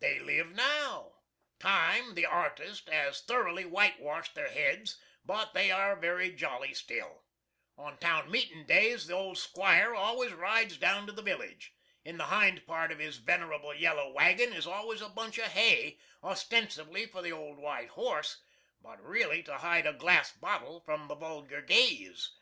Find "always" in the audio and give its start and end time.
9.94-10.32, 14.66-15.00